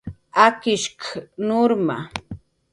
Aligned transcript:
"Akishk"" 0.45 1.03
nurma" 1.47 1.97